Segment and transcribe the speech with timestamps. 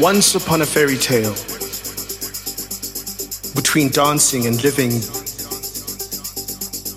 [0.00, 1.32] Once upon a fairy tale,
[3.54, 4.90] between dancing and living.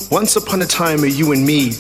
[0.10, 1.72] Once upon a time, are you and me.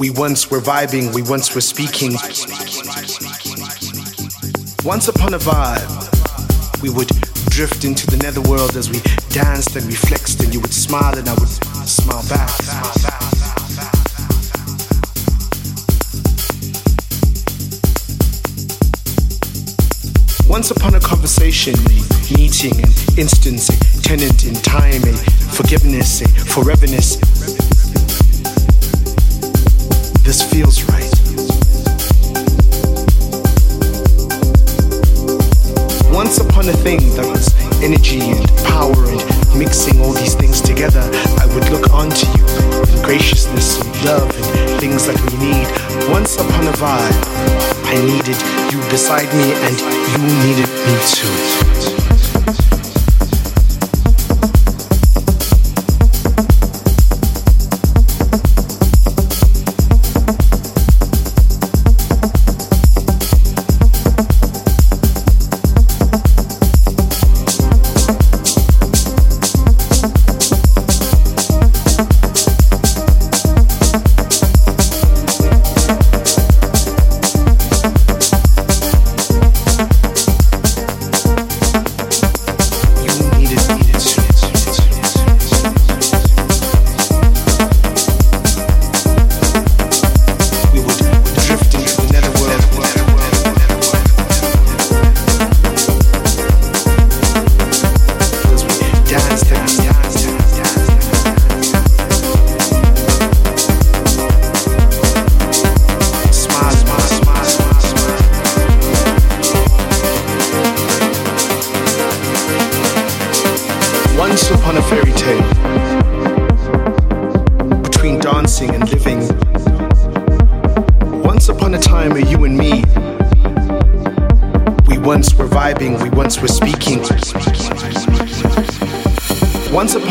[0.00, 2.12] We once were vibing, we once were speaking.
[4.84, 7.08] Once upon a vibe, we would
[7.48, 9.00] drift into the netherworld as we
[9.30, 11.48] danced and we flexed, and you would smile and I would
[11.86, 12.81] smile back.
[20.52, 25.16] Once upon a conversation, a meeting, an instance, a tenant in time, a
[25.56, 27.16] forgiveness, a foreverness.
[30.22, 31.10] This feels right.
[36.12, 37.48] Once upon a thing that was
[37.82, 41.00] energy and power and mixing all these things together,
[41.40, 42.44] I would look onto you
[42.92, 46.10] in graciousness and love and things that we need.
[46.12, 48.40] Once upon a vibe, I needed
[48.72, 51.61] you beside me and you needed me too.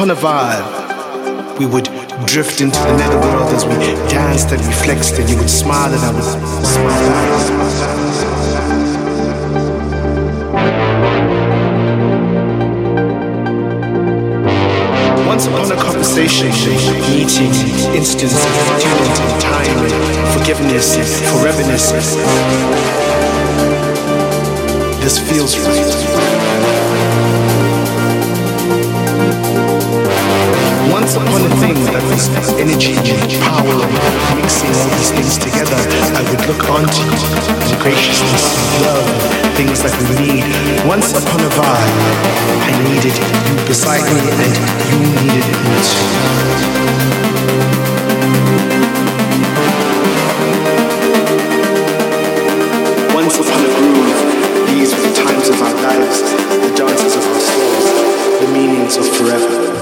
[0.02, 1.84] Upon a vibe, we would
[2.26, 3.76] drift into the netherworld as we
[4.10, 6.24] danced and we flexed, and you would smile and I would
[6.66, 7.68] smile.
[15.28, 16.48] Once upon a conversation,
[17.12, 17.54] meeting,
[17.94, 19.86] instance, opportunity, time,
[20.36, 20.98] forgiveness,
[21.30, 21.92] foreverness.
[25.04, 26.41] This feels right.
[31.12, 32.96] Once upon a thing that was energy,
[33.44, 33.84] power,
[34.40, 35.76] mixing all these things together,
[36.16, 39.04] I would look onto in graciousness, love,
[39.60, 40.48] things that we need.
[40.88, 42.00] Once upon a vibe,
[42.64, 43.28] I needed you
[43.68, 44.56] beside me and
[44.88, 46.08] you needed me too.
[53.12, 54.16] Once upon a groove,
[54.72, 57.84] these were the times of our lives, the dances of our souls,
[58.40, 59.81] the meanings of forever.